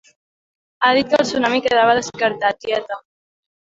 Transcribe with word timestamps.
Ha 0.87 0.91
dit 0.99 1.11
que 1.11 1.19
el 1.19 1.29
tsunami 1.29 1.61
quedava 1.67 1.95
descartat, 2.01 2.61
tieta! 2.67 2.99